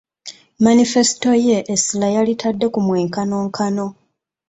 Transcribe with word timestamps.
Manifesito 0.65 1.31
ye 1.45 1.57
essira 1.73 2.07
yalitadde 2.15 2.65
ku 2.73 2.79
mwenkanonkano. 2.85 3.85